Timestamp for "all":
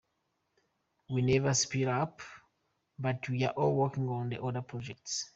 3.49-3.75